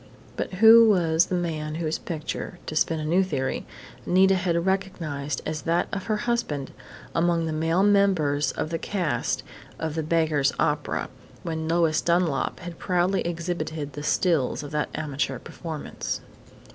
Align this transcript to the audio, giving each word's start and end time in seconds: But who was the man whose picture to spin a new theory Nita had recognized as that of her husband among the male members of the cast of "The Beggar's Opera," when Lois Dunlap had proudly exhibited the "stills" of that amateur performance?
But 0.35 0.53
who 0.53 0.89
was 0.89 1.27
the 1.27 1.35
man 1.35 1.75
whose 1.75 1.99
picture 1.99 2.57
to 2.65 2.75
spin 2.75 2.99
a 2.99 3.05
new 3.05 3.21
theory 3.23 3.67
Nita 4.03 4.33
had 4.33 4.65
recognized 4.65 5.43
as 5.45 5.61
that 5.61 5.87
of 5.93 6.05
her 6.05 6.17
husband 6.25 6.71
among 7.13 7.45
the 7.45 7.53
male 7.53 7.83
members 7.83 8.51
of 8.53 8.71
the 8.71 8.79
cast 8.79 9.43
of 9.77 9.93
"The 9.93 10.01
Beggar's 10.01 10.53
Opera," 10.57 11.07
when 11.43 11.67
Lois 11.67 12.01
Dunlap 12.01 12.61
had 12.61 12.79
proudly 12.79 13.21
exhibited 13.27 13.93
the 13.93 14.01
"stills" 14.01 14.63
of 14.63 14.71
that 14.71 14.89
amateur 14.95 15.37
performance? 15.37 16.21